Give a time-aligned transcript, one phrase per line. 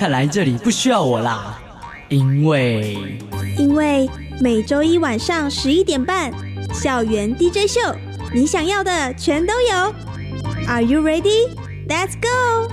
[0.00, 1.60] 看来这里不需要我啦，
[2.08, 2.96] 因为
[3.58, 4.08] 因为
[4.40, 6.32] 每周一晚上十一点半，
[6.72, 7.78] 校园 DJ 秀，
[8.32, 9.94] 你想要的全都有。
[10.66, 11.50] Are you ready?
[11.86, 12.70] Let's go.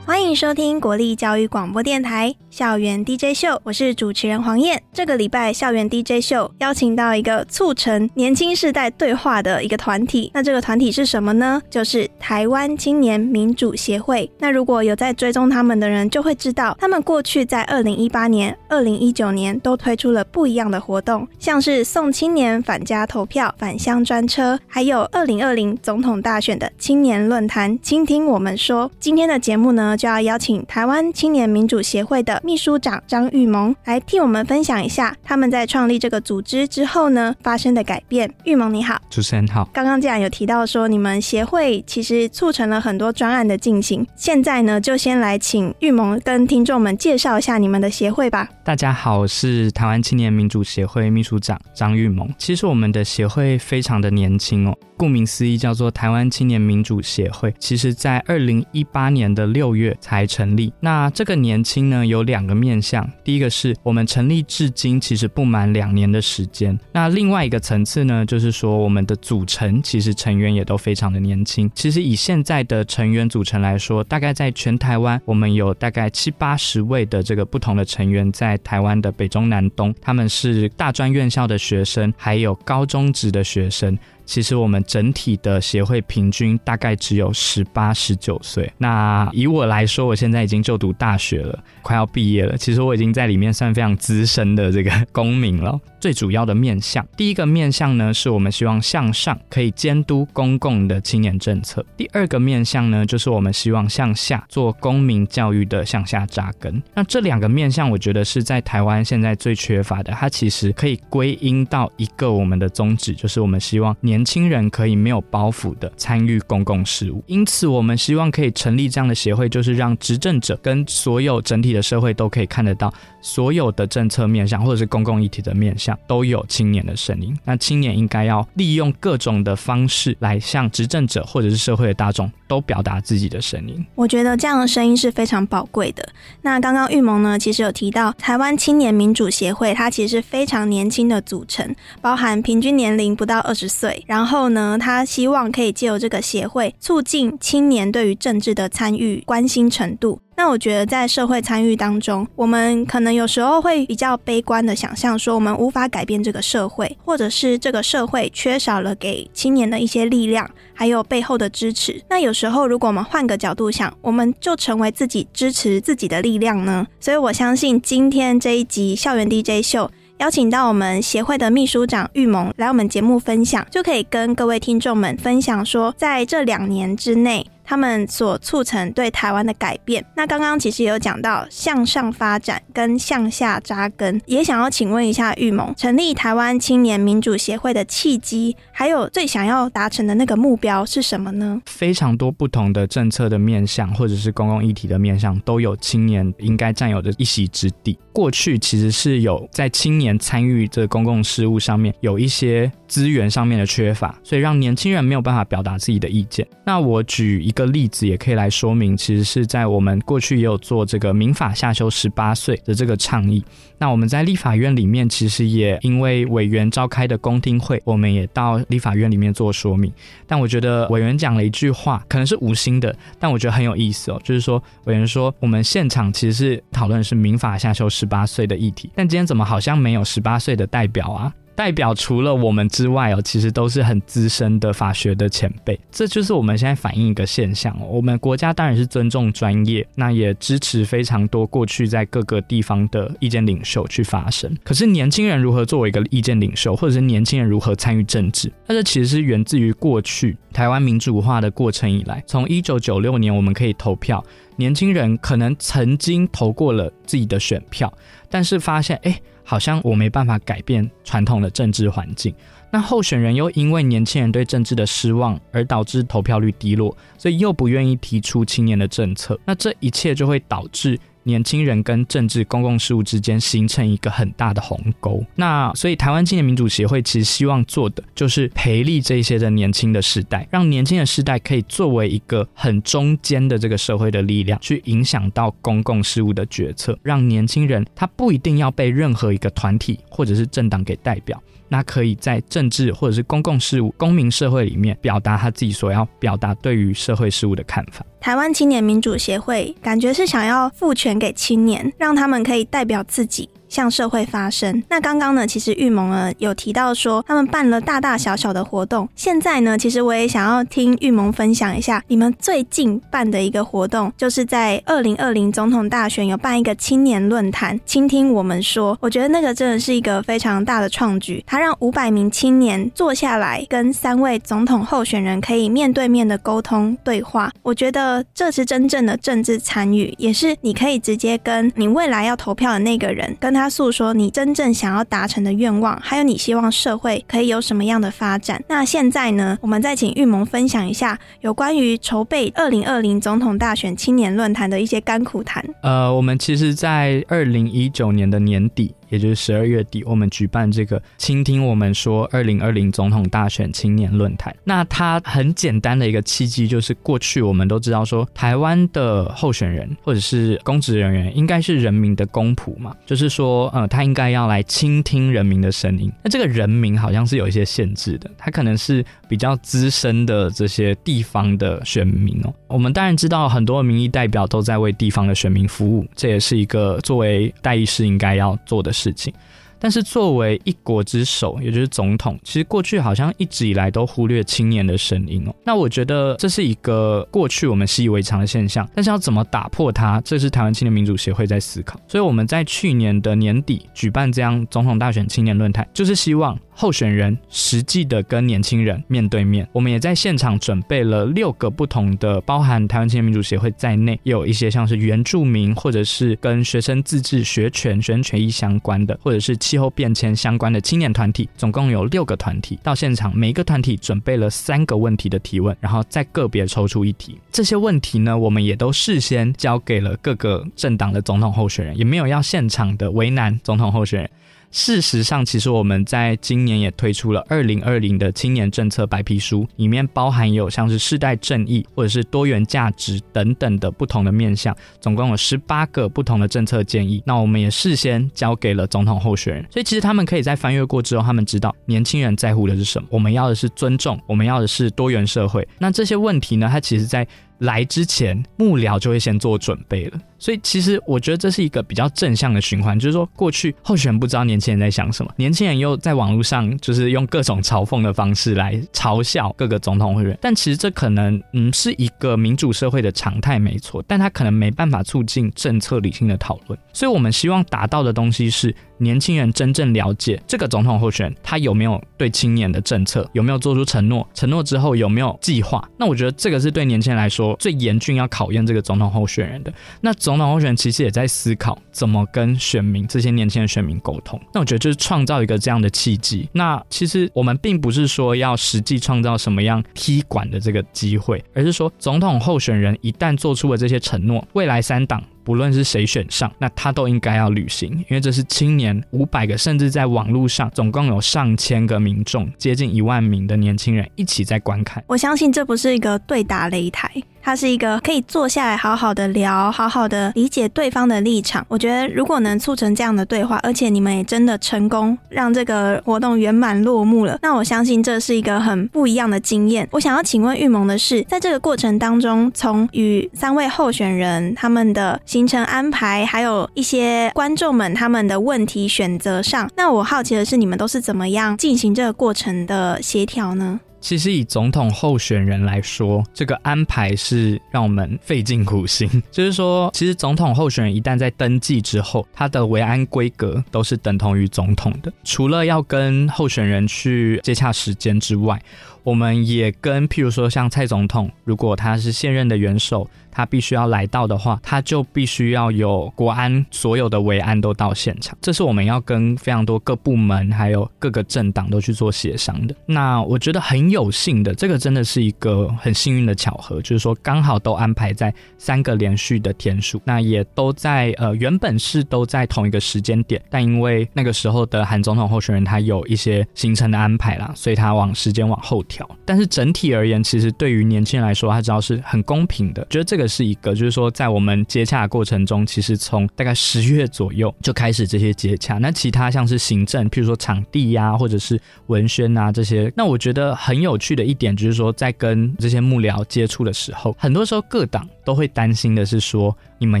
[0.06, 2.34] 欢迎收听国立教育广播电台。
[2.50, 4.80] 校园 DJ 秀，我是主持人黄燕。
[4.92, 10.30] 这个礼拜校园 DJ 秀邀请到一个促成年轻世代对话的一个团体。
[10.34, 11.60] 那这个团体是什么呢？
[11.70, 14.30] 就是台湾青年民主协会。
[14.38, 28.88] 那如果有在追踪他们的人，就会知道他们过去在二零一八年、二零一九年都推出了不一样的活动，像是送青年返家投票、返乡专车，还有二零二零总统大选的青年论坛，倾听我们说。
[29.00, 32.40] 今天的节目呢，就要邀请台湾青年民主协会的。
[32.44, 38.32] 秘书长张玉萌来替我们分享一下他们在创立这个组织之后呢发生的改变。
[38.44, 39.68] 玉萌你好，主持人好。
[39.72, 48.48] 刚刚既然有提到说你们协会其实促成了很多专案的进行，现在呢就先来请玉萌跟听众们介绍一下你们的协会吧。
[48.64, 52.28] 大家好，我是台湾青年民主协会秘书长张玉萌。
[52.38, 57.54] 其实我们的协会非常的年轻哦，顾名思义叫做台湾青年民主协会。
[57.58, 60.72] 其实，在二零一八年的六月才成立。
[60.78, 62.44] 那这个年轻呢有两。
[62.44, 66.78] 个面向，第一个是我们成立至今其实不满两年的时间。
[66.92, 71.70] 那另外一个层次呢，就是说我们的组成其实成员也都非常的年轻。
[71.74, 83.98] 其实以现在的成员组成来说，大概在全台湾，我们有大概七八十位的这个不同的成员，在台湾的北中南东，他们是大专院校的学生，还有高中职的学生。
[84.24, 88.72] 其实我们整体的协会平均大概只有十八、十九岁。
[88.78, 92.56] 那以我来说，我现在已经就读大学了，快要毕业了。
[92.56, 95.78] 其实我已经在里面算非常资深的这个公民了。
[96.00, 106.82] 最主要的面向，第一个面向呢，是我们希望向上可以监督公共的青年政策；第二个面向呢，就是我们希望向下做公民教育的向下扎根。
[106.94, 110.12] 那这两个面向，我觉得是在台湾现在最缺乏的。
[110.12, 114.13] 它其实可以归因到一个我们的宗旨，就是我们希望年。
[114.14, 127.36] 年轻人可以没有包袱的参与公共事务，因此我们希望可以成立这样的协会，就是让执政者跟所有整体的社会都可以看得到，所有的政策面向或者是公共议题的面向都有青年的声音。
[127.44, 133.84] 那青年应该要利用各种的方式来向执政者或者是社会的大众都表达自己的声音。
[133.96, 136.08] 我觉得这样的声音是非常宝贵的。
[136.40, 144.03] 那刚刚玉萌呢，其实有提到台湾青年民主协会，它其实是非常年轻的组成，包含平均年龄不到二十岁。
[144.06, 150.20] 然后呢，他希望可以借由这个协会，促进青年对于政治的参与、关心程度。
[150.36, 162.02] 那我觉得，在社会参与当中，我们可能有时候会比较悲观的想象，说我们无法改变这个社会，或者是这个社会缺少了给青年的一些力量，还有背后的支持。
[162.10, 166.84] 那有时候，如果我们换个角度想，我们就成为自己支持自己的力量呢？
[166.98, 169.88] 所以我相信今天这一集校园 DJ 秀。
[170.18, 177.46] 邀请到我们协会的秘书长玉萌来我们节目分享，就可以跟各位听众们分享说，在这两年之内。
[177.66, 180.04] 他们所促成对台湾的改变。
[180.14, 191.58] 那刚刚其实有讲到向上发展跟向下扎根，也想要请问一下玉萌，成立台湾青年民主协会的契机，还有最想要达成的那个目标是什么呢？
[191.64, 197.98] 非常多不同的政策的面向，或者是公共议题的面向，都有青年应该占有的一席之地。
[198.12, 206.46] 过去其实是有在青年参与这公共事务上面有一些资源上面的缺乏，所以让年轻人没有办法表达自己的意见。
[206.66, 207.54] 那我举一。
[207.54, 213.44] 个例子也可以来说明，其实是在我们过去也有做这个民法下修十八岁的这个倡议。
[213.78, 219.92] 那我们在立法院里面，其实也因为委员召开的公听会，我们也到立法院里面做说明。
[220.26, 224.20] 但我觉得委员讲了一句话，可能是无心的，但我觉得很有意思哦。
[224.24, 231.32] 就是说，委员说我们现场其实是讨论是民法下修十八岁的议题，但今天怎么好像没有十八岁的代表啊？
[231.54, 235.78] 代表除了我们之外哦，其实都是很资深的法学的前辈。
[235.90, 237.86] 这就是我们现在反映一个现象哦。
[237.88, 244.52] 我们国家当然是尊重专业，那也支持非常多过去在各个地方的意见领袖去发声。
[244.64, 248.52] 可是年轻人如何作为一个意见领袖，或者是年轻人如何参与政治？
[248.66, 254.24] 那这其实是源自于过去台湾民主化的过程以来，从一九九六年我们可以投票，
[254.56, 257.92] 年轻人可能曾经投过了自己的选票，
[258.28, 259.20] 但是发现哎。
[259.44, 262.34] 好像我没办法改变传统的政治环境，
[262.72, 270.98] 那候选人又因为年轻人对政治的失望而导致投票率低落，所以又不愿意提出青年的政策，那这一切就会导致。
[271.24, 275.24] 年轻人跟政治公共事务之间形成一个很大的鸿沟。
[275.34, 291.42] 那所以台湾青年民主协会其实希望做的就是培力这些的年轻的世代，让年轻的世代可以作为一个很中间的这个社会的力量，去影响到公共事务的决策，让年轻人他不一定要被任何一个团体或者是政党给代表。
[291.68, 298.04] 那可以在政治或者是公共事务、公民社会里面表达他自己所要表达对于社会事务的看法。
[298.20, 303.48] 台湾青年民主协会感觉是想要赋权给青年，让他们可以代表自己。
[303.74, 304.80] 向社会发声。
[304.88, 309.08] 那刚刚呢，其实玉萌呢有提到说，他们办了大大小小的活动。
[309.16, 318.96] 现在呢，其实我也想要听玉萌分享一下，你们最近办的一个活动，就是在二零二零总统大选有办一个青年论坛，倾听我们说。
[319.00, 327.50] 我觉得那个真的是一个非常大的创举，他让五百名青年坐下来，跟三位总统候选人可以面对面的沟通对话。
[327.64, 333.63] 我觉得这是真正的政治参与，也是你可以直接跟你未来要投票的那个人跟他。
[333.64, 338.62] 他诉说你真正想要达成的愿望，还有你希望社会可以有什么样的发展。
[338.68, 345.64] 那现在呢，我们再请玉萌分享一下有关于筹备二零二零总统大选青年论坛的一些甘苦谈。
[345.80, 348.94] 呃，我们其实，在二零一九年的年底。
[349.14, 354.54] 也就是十二月底，我们举办这个倾听我们说二零二零总统大选青年论坛。
[354.64, 366.12] 那它很简单的一个契机，就是过去我们都知道说，台湾的候选人或者是公职人员应该是人民的公仆嘛，就是说，呃，他应该要来倾听人民的声音。
[366.22, 372.52] 那这个人民好像是有一些限制的，他可能是比较资深的这些地方的选民哦。
[372.74, 379.04] 我们当然知道很多民意代表都在为地方的选民服务，这也是一个作为代议士应该要做的事。
[379.04, 379.30] 事情，
[379.78, 385.54] 但是作为一国之首，也就是总统，其实过去好像一直以来都忽略青年的声音哦。
[385.62, 392.00] 那我觉得这是一个过去我们习以为常的现象，但是要怎么打破它，这是台湾青年民主协会在思考。
[392.08, 396.58] 所以我们在去年的年底举办这样总统大选青年论坛，就是希望。
[396.74, 417.38] 候选人实际的跟年轻人面对面，我们也在现场准备了六个不同的，包含台湾青年民主协会在内，也有一些像是原住民或者是跟学生自治、学权、学生权益相关的，或者是气候变迁相关的青年团体，总共有六个团体到现场，每一个团体准备了三个问题的提问，然后再个别抽出一题。
[417.52, 424.30] 这些问题呢，我们也都事先交给了各个政党的总统候选人，也没有要现场的为难总统候选人。
[424.74, 437.22] 事实上，其实我们在今年也推出了二零二零的青年政策白皮书，里面包含有像是世代正义或者是多元价值等等的不同的面向，总共有十八个不同的政策建议。
[437.24, 443.06] 那我们也事先交给了总统候选人，所以其实他们可以在翻阅过之后，他们知道年轻人在乎的是什么。
[443.12, 445.66] 我们要的是尊重，我们要的是多元社会。
[445.78, 447.24] 那这些问题呢，它其实在
[447.58, 450.18] 来之前，幕僚就会先做准备了。
[450.44, 466.78] 所以其实我觉得这是一个比较正向的循环，就是说过去候选人不知道年轻人在想什么，年轻人又在网络上就是用各种嘲讽的方式来嘲笑各个总统会员，但其实这可能嗯是一个民主社会的常态，没错，但他可能没办法促进政策理性的讨论。
[466.92, 475.82] 所以我们希望达到的东西是年轻人真正了解这个总统候选人他有没有对青年的政策有没有做出承诺，承诺之后有没有计划。
[475.98, 479.72] 那我觉得这个是对年轻人来说最严峻要考验这个总统候选人的。
[480.02, 484.40] 那总总统候选人其实也在思考怎么跟选民这些年轻的选民沟通。
[484.52, 486.48] 那我觉得就是创造一个这样的契机。
[486.52, 495.22] 那其实我们并不是说要实际创造什么样踢馆的这个机会，而是说总统候选人一旦做出了这些承诺，未来三党。
[495.44, 505.04] 不论是谁选上，那他都应该要履行，因为这是青年五百个，甚至在网络上总共有上千个民众，接近一万名的年轻人一起在观看。
[505.06, 507.10] 我相信这不是一个对打擂台，
[507.42, 511.64] 它是一个可以坐下来好好的聊，好好的理解对方的立场。
[511.68, 519.86] 我觉得如果能促成这样的对话，而且你们也真的成功让这个活动圆满落幕了，那我相信这是一个很不一样的经验。
[519.92, 525.20] 我想要请问玉萌的是，在这个过程当中，从与三位候选人他们的。
[525.34, 529.68] 行程安排，还有一些观众们他们的问题选择上。
[529.76, 533.80] 那我好奇的是，你们都是怎么样进行这个过程的协调呢？
[534.00, 539.10] 其实以总统候选人来说，这个安排是让我们费尽苦心。
[539.32, 545.12] 就是说，其实总统候选人一旦在登记之后，他的维安规格都是等同于总统的。
[545.24, 548.60] 除了要跟候选人去接洽时间之外，
[549.04, 553.08] 我们也跟譬如说像蔡总统，如果他是现任的元首。
[553.36, 562.76] 他必须要来到的话，他就必须要有国安所有的维安都到现场，这是我们要跟非常多各部门还有各个政党都去做协商的。
[562.86, 578.80] 那我觉得很有幸的，这个真的是一个很幸运的巧合，就是说刚好都安排在三个连续的天数，那也都在呃原本是都在同一个时间点，但因为那个时候的韩总统候选人他有一些行程的安排啦，所以他往时间往后
[579.24, 583.24] 但是整体而言，其实对于年轻人来说，他知道是很公平的，觉得这个。
[583.34, 588.78] 是一个，就是说，在我们接洽的过程中，其实从大概十月左右就开始这些接洽。
[588.78, 600.00] 那其他像是行政，譬如说场地呀，或者是文宣啊这些，那我觉得很有趣的一点就是说，在跟这些幕僚接触的时候，很多时候各党都会担心的是说，你们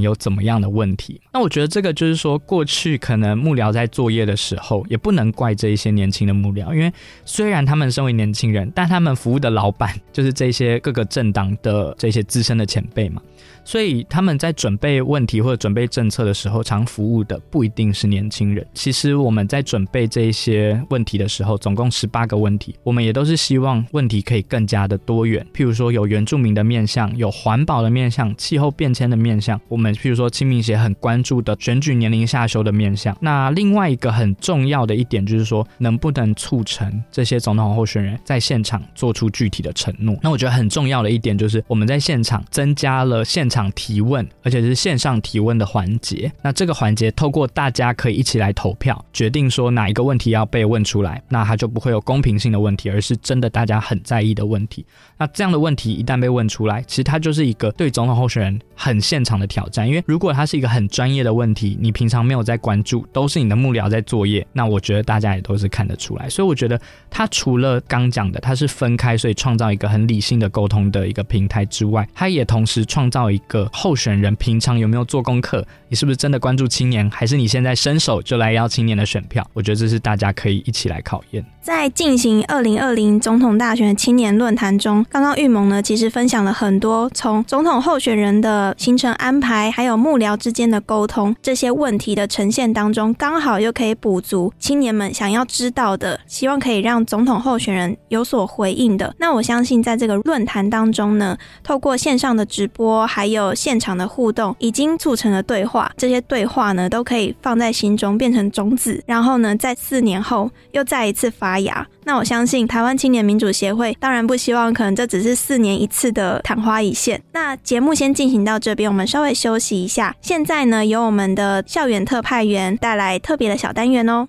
[0.00, 1.20] 有怎么样的问题？
[1.32, 6.92] 那我觉得这个就是说，过去可能幕僚在作业的时候，也不能怪这一些年轻的幕僚，因为
[7.24, 13.20] 虽然他们身为年轻人，但他们服务的老板就是这些各个政党的这些资深的前辈嘛。
[13.64, 18.64] 所以他们在准备问题或者准备政策的时候，常服务的不一定是年轻人。
[18.72, 25.44] 其实我们在准备这一些问题的时候，总共十八个问题，我们也都是希望问题可以更加的多元。
[25.52, 29.60] 譬如说有原住民的面向，有环保的面向，气候变迁的面向。
[29.68, 33.16] 我们譬如说清明节很关注的选举年龄下修的面向。
[33.20, 40.16] 那另外一个很重要的一点就是说，能不能促成这些总统候选人在现场做出具体的承诺？
[40.22, 42.84] 那我觉得很重要的一点就是我们在现场增加。
[42.84, 46.30] 加了现场场提问，而且是线上提问的环节。
[46.42, 54.84] 那这个环节透过大家可以一起来投票，决定说哪一个问题要被问出来，那它就不会有公平性的问题，而是真的大家很在意的问题。
[55.16, 59.88] 那这样的问题一旦被问出来，其实它就是一个对总统候选人很现场的挑战。
[59.88, 66.28] 因为如果它是一个很专业的问题，你平常没有在关注，都是你的幕僚在作业，那我觉得大家也都是看得出来。
[66.28, 66.80] 所以我觉得
[67.10, 72.84] 它除了刚讲的，它是分开，所以创造一个很理性的沟通的一个平台之外，它也同时。
[72.84, 75.64] 创造一个候选人平常有没有做功课？
[75.88, 77.08] 你是不是真的关注青年？
[77.10, 79.46] 还是你现在伸手就来要青年的选票？
[79.52, 81.44] 我觉得这是大家可以一起来考验。
[81.60, 99.14] 在进行二零二零总统大选青年论坛中，刚刚玉萌呢其实分享了很多从总统候选人的行程安排，还有幕僚之间的沟通这些问题的呈现当中，刚好又可以补足青年们想要知道的，希望可以让总统候选人有所回应的。
[99.18, 105.88] 那我相信在这个论坛当中呢，透过线上的直播，还有现场的互动，已经促成了对话。
[105.96, 111.44] 这些对话呢，都可以放在心中，变成种子，然后呢，在四年后又再一次发。
[111.44, 117.22] 发芽，那我相信台湾青年民主协会当然不希望，可能这只是四年一次的昙花一现。
[117.32, 120.16] 那节目先进行到这边，我们稍微休息一下。
[120.22, 124.26] 现在呢，由我们的校园特派员带来特别的小单元哦。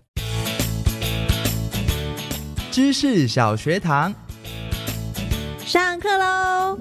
[2.69, 4.13] 知识小学堂，
[5.65, 6.77] 上课喽！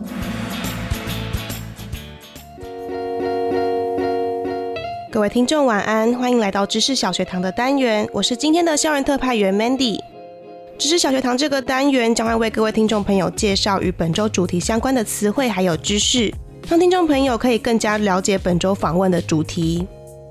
[5.14, 9.96] 各位听众晚安，欢迎来到知识小学堂的单元，我是今天的校园特派员 Mandy。
[10.76, 16.34] 知识小学堂这个单元将会为各位听众朋友介绍与本周主题相关的词汇还有知识，
[16.68, 19.86] 让听众朋友可以更加了解本周访问的主题。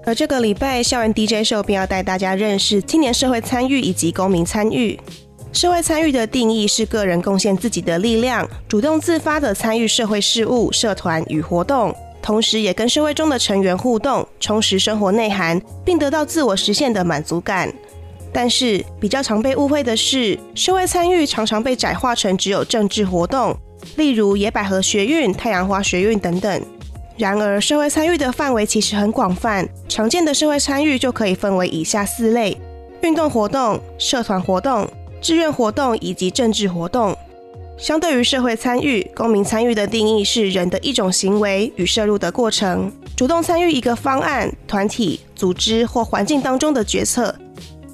[0.06, 5.00] 而这个礼拜校园 DJ 秀便要带大家认识青年社会参与以及公民参与。
[5.54, 17.72] 社会参与的定义是个人贡献自己的力量，主动自发的参与社会事务、社团与活动，同时也跟社会中的成员互动，充实生活内涵，并得到自我实现的满足感。
[18.32, 23.56] 但是比较常被误会的是，社会参与常常被窄化成只有政治活动，
[23.98, 26.63] 例如野百合学运、太阳花学运等等。
[27.18, 32.58] 然而，社会参与的范围其实很广泛，常见的社会参与就可以分为以下四类：
[33.01, 34.88] 运动活动、社团活动、
[35.22, 37.15] 志愿活动以及政治活动。
[37.77, 47.36] 相对于社会参与，公民参与的定义是人的一种行为与摄入的过程，主动参与一个方案、团体、组织或环境当中的决策。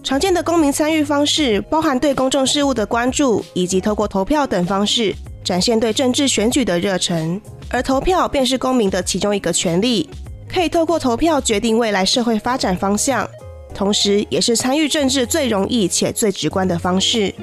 [0.04, 7.40] 常见的公民参与方式包含对公众事务的关注，以及透过投票等方式展现对政治选举的热忱。
[7.70, 10.10] 而投票便是公民的其中一个权利，
[10.52, 13.28] 可以透过投票决定未来社会发展方向，
[13.74, 17.34] 同时也是参与政治最容易且最直观的方式。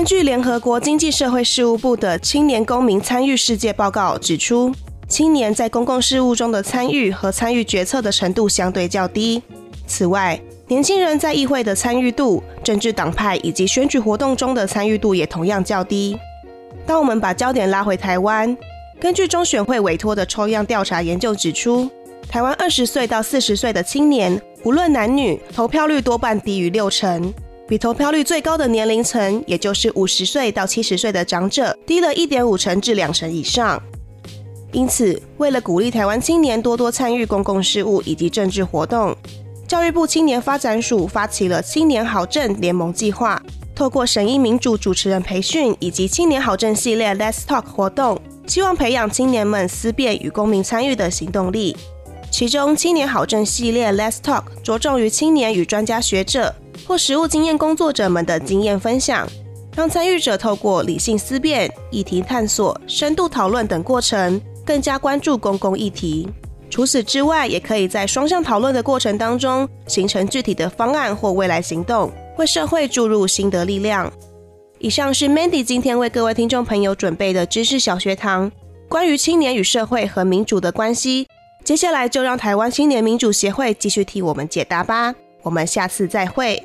[0.00, 4.72] 根据联合国经济社会事务部的青年公民参与世界报告指出，
[5.06, 9.42] 青年在公共事务中的参与和参与决策的程度相对较低。
[9.86, 16.18] 此外，年轻人在议会的参与度、政治党派以及选举活动中的参与度也同样较低。
[16.86, 18.56] 当我们把焦点拉回台湾，
[18.98, 21.90] 根据中选会委托的抽样调查研究指出，
[22.26, 27.30] 台湾二十岁到四十岁的青年，无论男女，投票率多半低于六成，
[27.70, 33.80] 比投票率最高的年龄层，也就是五十岁到七十岁的长者，低了一点五成至两成以上。
[34.72, 39.16] 因此，为了鼓励台湾青年多多参与公共事务以及政治活动，
[39.68, 43.40] 教育部青年发展署发起了青年好政联盟计划，
[43.72, 51.76] 透过审议民主主持人培训以及青年好政系列 Let's Talk 活动，希望培养青年们思辨与公民参与的行动力。
[52.30, 56.54] 其中，青年好政系列 Let's Talk 着重于青年与专家学者
[56.86, 59.28] 或实务经验工作者们的经验分享，
[59.76, 66.28] 让参与者透过理性思辨、议题探索、深度讨论等过程，更加关注公共议题。
[66.70, 74.10] 除此之外，也可以在双向讨论的过程当中，形成具体的方案或未来行动，为社会注入新的力量。
[74.78, 78.50] 以上是 Mandy 今天为各位听众朋友准备的知识小学堂，
[78.88, 81.26] 关于青年与社会和民主的关系。
[81.70, 85.14] 接下来就让台湾青年民主协会继续替我们解答吧。
[85.40, 86.60] 我们下次再会。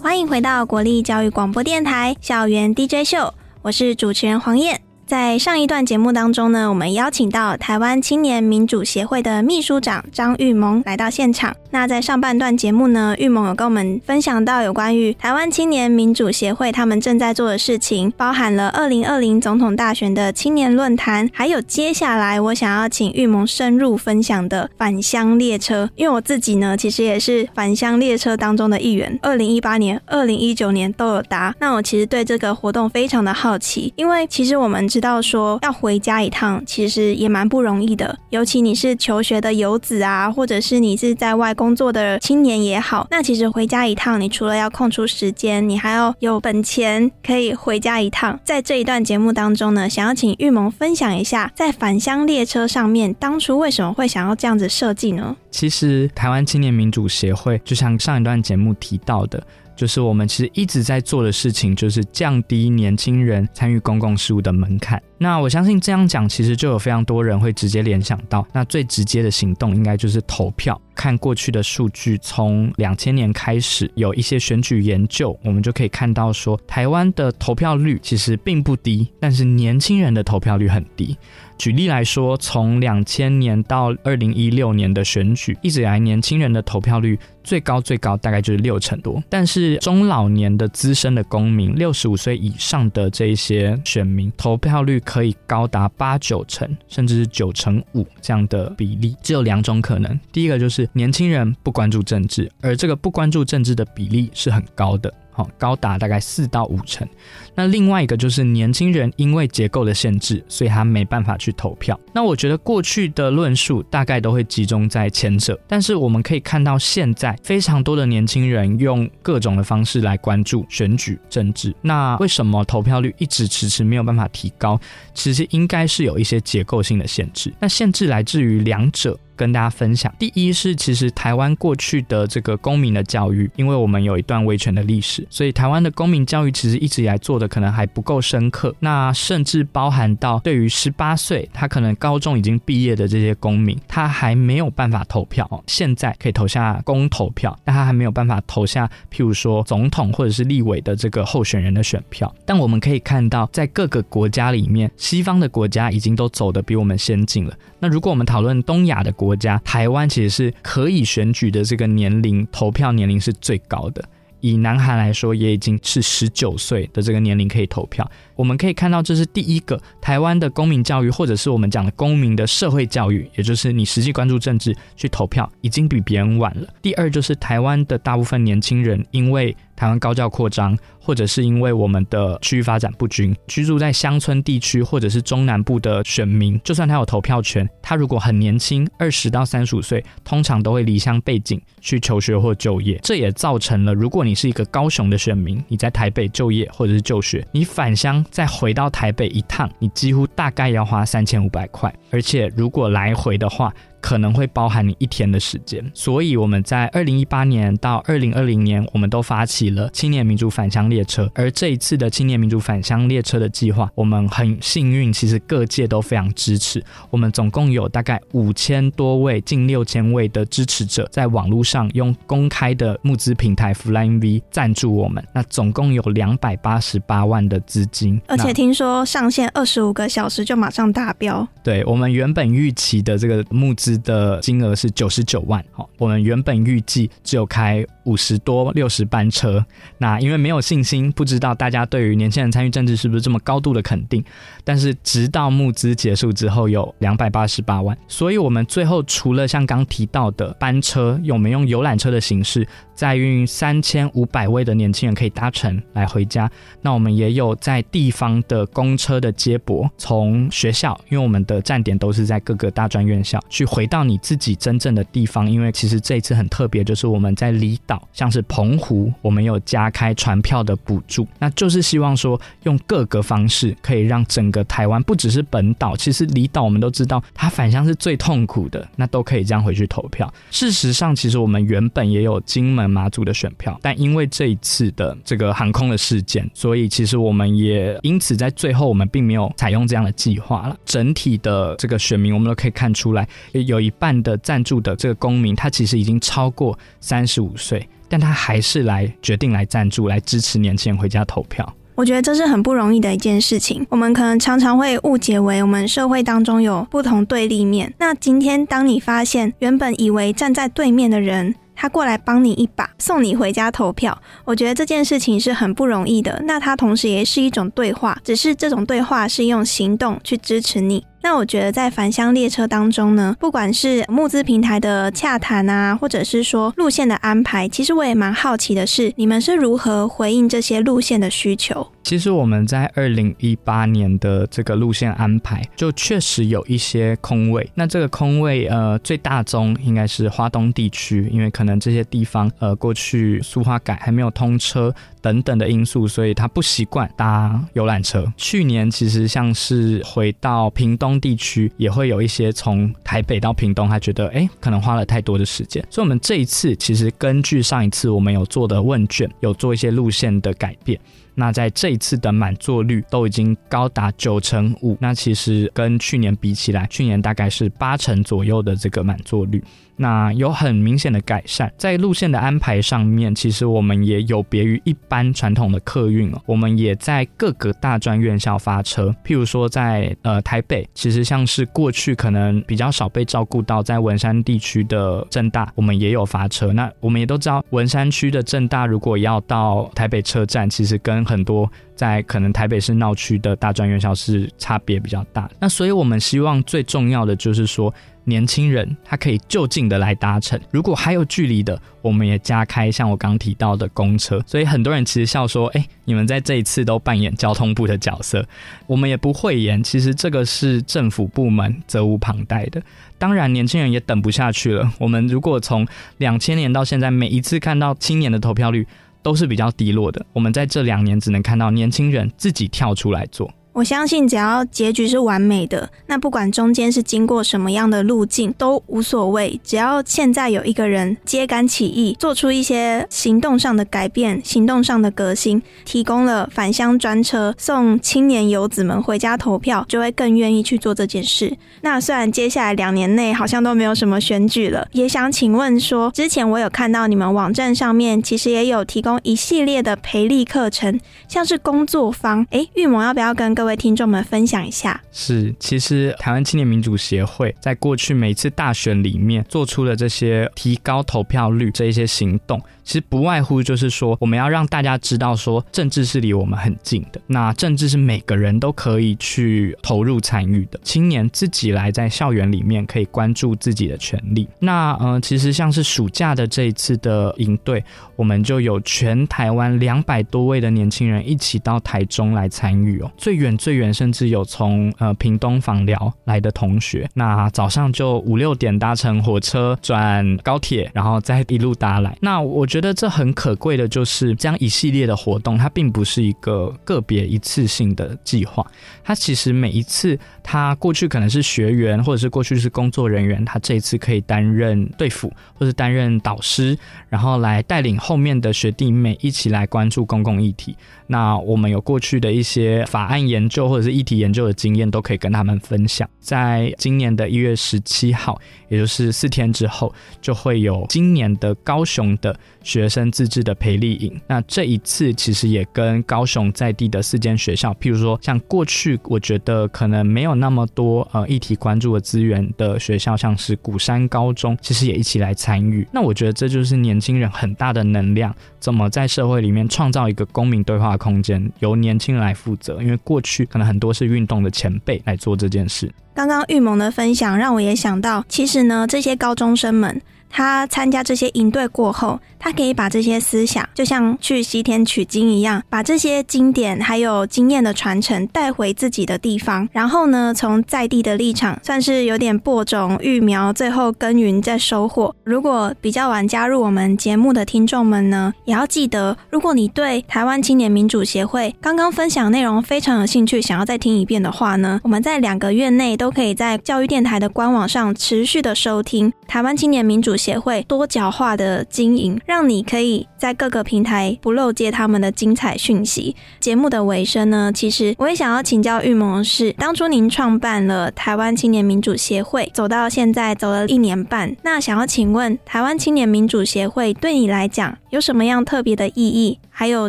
[0.00, 3.34] 欢迎回到国立教育广播电台校园 DJ 秀。
[3.62, 11.54] 我是主持人黄燕，在上一段节目当中呢，我们邀请到台湾青年民主协会的秘书长张玉萌来到现场。
[11.70, 25.88] 那在上半段节目呢，玉萌有跟我们分享到有关于台湾青年民主协会他们正在做的事情，包含了二零二零总统大选的青年论坛，还有接下来我想要请玉萌深入分享的返乡列车。
[25.94, 31.54] 因为我自己呢，其实也是返乡列车当中的一员，二零一八年、二零一九年都有搭。
[31.60, 41.52] 那我其实对这个活动非常的好奇，因为其实我们知道说要回家一趟，其实也蛮不容易的，尤其你是求学的游子啊，或者是你是在外。
[41.56, 48.38] 工作的青年也好，那其实回家一趟，你除了要空出时间，你还要有本钱可以回家一趟。
[48.44, 55.34] 在这一段节目当中呢，想要请玉萌分享一下，在返乡列车上面，当初为什么会想要这样子设计呢？
[55.50, 59.42] 其实台湾青年民主协会，就像上一段节目提到的。
[59.76, 65.00] 就是我们其实一直在做的事情，就是降低年轻人参与公共事务的门槛。
[65.18, 70.80] 那我相信这样讲，其实就有非常多人会直接联想到，那最直接的行动应该就是投票。
[70.94, 81.16] 看过去的数据，从两千年开始有一些选举研究，我们就可以看到说，台湾的投票率其实并不低，但是年轻人的投票率很低。
[81.58, 99.16] 举例来说，从两千年到二零一六年的选举，一直以来年轻人的投票率最高最高大概就是六成多，但是中老年的资深的公民，六十五岁以上的这一些选民，投票率可以高达八九成，甚至是九成五这样的比例。
[99.22, 105.12] 只有两种可能，第一个就是年轻人不关注政治，而这个不关注政治的比例是很高的。
[105.36, 107.06] 哦，高达大概四到五成。
[107.54, 111.98] 那另外一个就是年轻人因为结构的限制，所以他没办法去投票。
[112.12, 121.74] 那我觉得过去的论述大概都会集中在前者，但是我们可以看到现在非常多的年轻人用各种的方式来关注选举政治。
[121.82, 124.78] 那为什么投票率一直迟迟没有办法提高？
[125.14, 127.52] 其实应该是有一些结构性的限制。
[127.60, 129.18] 那限制来自于两者。
[129.36, 138.74] 跟大家分享，第一是其实台湾过去的这个公民的教育，因为我们有一段威权的历史，所以台湾的公民教育其实一直以来做的可能还不够深刻。
[138.80, 145.48] 那甚至包含到对于十八岁他可能高中已经毕业的这些公民，他还没有办法投票。
[145.66, 152.34] 现在可以投下公投票，但他还没有办法投下譬如说总统或者是立委的这个候选人的选票。
[152.46, 157.54] 但我们可以看到，在各个国家里面，西方的国家已经都走得比我们先进了。
[157.78, 164.04] 那如果我们讨论东亚的国，家台湾其实是可以选举的，这个年龄投票年龄是最高的。
[164.40, 168.08] 以男孩来说，也已经是十九岁的这个年龄可以投票。
[168.36, 176.68] 我们可以看到，这是第一个台湾的公民教育，或者是我们讲的公民的社会教育，也就是你实际关注政治去投票，已经比别人晚了。
[176.82, 193.00] 第二就是台湾的大部分年轻人，因为台湾高教扩张，或者是因为我们的区域发展不均，居住在乡村地区或者是中南部的选民，就算他有投票权，他如果很年轻，二十到三十五岁，通常都会离乡背景去求学或就业。
[193.02, 198.24] 这也造成了，如果你是一个高雄的选民，你在台北就业或者是就学，你返乡。
[198.30, 203.72] 再回到台北一趟，你几乎大概要花三千五百块，而且如果来回的话。
[204.06, 205.84] 可能会包含你一天的时间。
[205.92, 211.28] 所以我们在二零一八年到二零二零年，我们都发起了青年民主返乡列车。
[211.34, 216.80] 而这一次的青年民主返乡列车的计划，我们很幸运，其实各界都非常支持。
[217.10, 225.26] 我们总共有大概五千多位、近六千位的支持者，在网络上用公开的募资平台 Flying V 赞助我们。
[225.34, 231.44] 那总共有两百八十八万的资金，而且听说上线二十五个小时就马上达标。
[231.64, 239.64] 对我们原本预期的这个募资的金额是九十九万，好，我们原本预计只有开五十多六十班车，
[239.98, 244.24] 那因为没有信心，不知道大家对于年轻人参与政治是不是这么高度的肯定，
[244.64, 256.50] 但是直到募资结束之后有两百八十八万，所以我们最后除了像刚提到的班车，我们用游览车的形式载运三千五百位的年轻人可以搭乘来回家，
[256.82, 265.50] 那我们也有在地方的公车的接驳，从学校，因为我们的站点都是在各个大专院校，去回到你自己真正的地方。
[265.50, 280.32] 因为其实这一次很特别，就是我们在离岛，像是澎湖，我们有加开船票的补助，那就是希望说用各个方式可以让整个台湾，不只是本岛，其实离岛我们都知道，它返乡是最痛苦的，那都可以这样回去投票。
[280.50, 290.76] 事实上，其实我们原本也有金门、马祖的选票，但因为这一次的这个航空的事件，所以其实我们也因此在最后我们并没有采用这样的计划了。
[290.86, 293.28] 整体的这个选民，我们都可以看出来，
[293.66, 301.70] 有一半的赞助的这个公民，他其实已经超过三十五岁，但他还是来决定来赞助，来支持年轻人回家投票。
[301.94, 303.86] 我觉得这是很不容易的一件事情。
[303.88, 307.92] 我们可能常常会误解为我们社会当中有不同对立面。
[307.98, 316.42] 那今天当你发现原本以为站在对面的人，他过来帮你一把，送你回家投票，我觉得这件事情是很不容易的。
[316.46, 321.02] 那它同时也是一种对话，只是这种对话是用行动去支持你。
[321.28, 331.88] 那我觉得在返乡列车当中呢，不管是募资平台的洽谈啊，或者是说路线的安排，其实我也蛮好奇的是，你们是如何回应这些路线的需求？
[332.06, 337.68] 其实我们在二零一八年的这个路线安排，就确实有一些空位。
[337.74, 348.32] 那这个空位，呃，最大宗应该是花东地区，因为可能这些地方，呃，过去苏花改还没有通车等等的因素，所以他不习惯搭游览车。
[348.36, 355.84] 去年其实像是回到屏东地区，也会有一些从台北到屏东，他觉得哎，可能花了太多的时间。
[355.90, 361.00] 所以我们这一次其实根据上一次我们有做的问卷，有做一些路线的改变。
[361.38, 369.62] 那在这一次的满座率都已经高达九成五，那其实跟去年比起来，去年大概是八成左右的这个满座率。
[369.96, 379.14] 那有很明显的改善，在路线的安排上面，其实我们也有别于一般传统的客运哦，我们也在各个大专院校发车。
[379.24, 386.72] 譬如说在呃台北，其实像是过去可能比较少被照顾到，在文山地区的正大，我们也有发车。
[386.72, 395.48] 那我们也都知道，文山区的正大如果要到台北车站，其实跟很多在可能台北市闹区的大专院校是差别比较大。
[395.58, 397.92] 那所以我们希望最重要的就是说。
[398.28, 404.42] 年轻人他可以就近的来搭乘，如果还有距离的，我们也加开像我刚提到的公车。
[404.46, 408.44] 所以很多人其实笑说：“哎，你们在这一次都扮演交通部的角色。”
[408.88, 412.82] 我们也不讳言，其实这个是政府部门责无旁贷的。
[413.16, 414.92] 当然，年轻人也等不下去了。
[414.98, 415.86] 我们如果从
[416.18, 418.84] 两千年到现在，每一次看到青年的投票率
[419.22, 420.26] 都是比较低落的。
[420.32, 423.48] 我们在这两年只能看到年轻人自己跳出来做。
[423.76, 429.60] 我相信，只要结局是完美的，那不管中间是经过什么样的路径都无所谓。
[429.62, 441.54] 只要现在有一个人揭竿起义，做出一些行动上的改变、行动上的革新，提供了返乡专车送青年游子们回家投票，就会更愿意去做这件事。
[441.82, 452.46] 那虽然接下来两年内好像都没有什么选举了，也想请问说，之前我有看到你们网站上面其实也有提供一系列的培力课程，像是工作坊。
[452.52, 474.48] 诶，玉萌要不要跟各各位听众们分享一下，是其实台湾青年民主协会在过去每次大选里面做出的这些提高投票率这一些行动，其实不外乎就是说，我们要让大家知道说，政治是离我们很近的，那政治是每个人都可以去投入参与的，青年自己来在校园里面可以关注自己的权利。
[474.60, 483.56] 那呃，其实像是暑假的这一次的营队，我们就有全台湾两百多位的年轻人一起到台中来参与哦，最远。
[483.56, 492.16] 最远甚至有从呃屏东访寮来的同学，那早上就五六点搭乘火车转高铁，然后再一路搭来。
[492.20, 498.62] 那我觉得这很可贵的就是这样一系列的活动，它并不是一个个别一次性的计划，
[499.02, 506.76] 它其实每一次，他过去可能是学员，或者是过去是工作人员，他这一次可以担任队辅，或者担任导师，
[507.08, 510.76] 然后来带领后面的学弟妹一起来关注公共议题。
[511.06, 516.06] 那我们有过去的一些法案研究或者是议题研究的经验，都可以跟他们分享。
[516.20, 524.20] 在今年的一月十七号，也就是四天之后，就会有今年的高雄的学生自治的培力营。
[524.26, 535.86] 那这一次其实也跟高雄在地的四间学校，譬如说像过去我觉得可能没有那么多呃议题关注的资源的学校，像是鼓山高中，其实也一起来参与。
[535.92, 542.82] 那我觉得这就是年轻人很大的能量，怎么在社会里面创造一个公民对话空间，由年轻人来负责。
[542.82, 545.88] 因为过去可能很多是运动的前辈来做这件事。
[546.14, 550.02] 刚刚玉萌的分享让我也想到，其实呢，这些高中生们。
[550.30, 559.68] 他参加这些营队过后，他可以把这些思想，就像去西天取经一样，把这些经典还有经验的传承带回自己的地方。
[559.72, 565.14] 然后呢，从在地的立场，算是有点播种育苗，最后耕耘再收获。
[565.24, 580.15] 如果比较晚加入我们节目的听众们呢，也要记得，如果你对台湾青年民主协会刚刚分享内容非常有兴趣，想要再听一遍的话呢，我们在两个月内都可以在教育电台的官网上持续的收听台湾青年民主。
[580.16, 586.14] 协会多角化的经营，让你可以在各个平台不漏接他们的精彩讯息。
[586.40, 599.88] 节目的尾声呢，其实我也想要请教玉萌是，当初您创办了台湾青年民主协会，走到现在走了一年半，那想要请问台湾青年民主协会对你来讲有什么样特别的意义，还有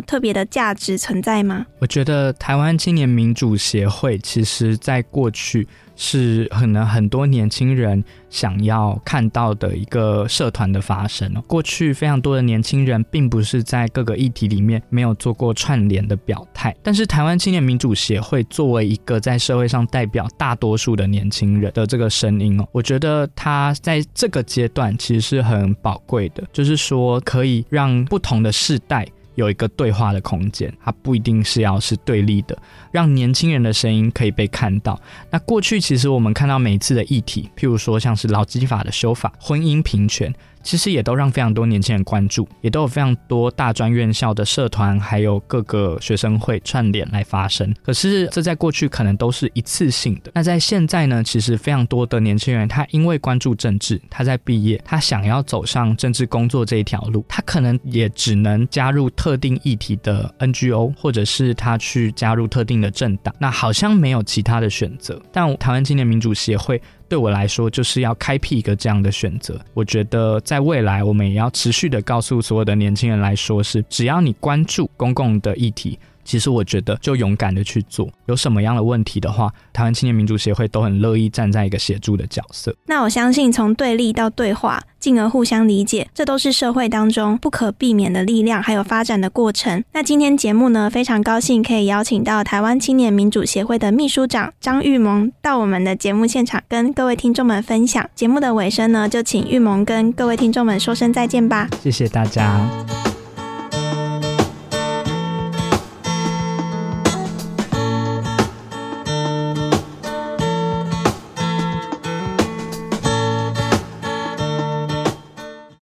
[0.00, 1.66] 特别的价值存在吗？
[1.78, 5.68] 我觉得台湾青年民主协会其实在过去。
[6.00, 11.28] 是可能很多年轻人想要看到的一个社团的发生。
[11.48, 29.04] 过去非常多的年轻人并不是在各个议题里面没有做过串联的表态，但是台湾青年民主协会作为一个在社会上代表大多数的年轻人的这个声音哦，我觉得他在这个阶段其实是很宝贵的，就是说可以让不同的世代。
[29.38, 32.58] 有一个对话的空间，它不一定是要是对立的，
[32.90, 35.00] 让年轻人的声音可以被看到。
[35.30, 40.34] 那过去其实我们看到每一次的议题，譬如说像是劳基法的修法、婚姻平权。
[40.68, 47.74] 其实也都让非常多年轻人关注，也都有非常多大专院校的社团，还有各个学生会串联来发声。
[47.82, 50.30] 可是这在过去可能都是一次性的。
[50.34, 51.24] 那在现在呢？
[51.24, 63.34] 其实非常多的年轻人，他因为关注政治，他在毕业，他想要走上政治工作这一条路，他可能也只能加入特定议题的 NGO，或者是他去加入特定的政党。
[63.38, 65.18] 那好像没有其他的选择。
[65.32, 66.78] 但台湾青年民主协会。
[67.08, 69.58] 对我来说，就是要开辟一个这样的选择。
[69.74, 75.98] 我觉得在未来，我们也要持续的告诉所有的年轻人来说，是只要你关注公共的议题。
[76.28, 78.06] 其实我觉得，就勇敢的去做。
[78.26, 82.76] 有什么样的问题的话，台湾青年民主协会都很乐意站在一个协助的角色。
[82.84, 89.82] 那我相信，从对立到对话，进而互相理解，这都是社会当中不可避免的力量，还有发展的过程。
[89.94, 98.06] 那今天节目呢，非常高兴可以邀请到台湾青年民主协会的秘书长张玉萌到我们的节目现场，跟各位听众们分享。
[98.14, 101.70] 节目的尾声呢，就请玉萌跟各位听众们说声再见吧。
[101.82, 102.68] 谢谢大家。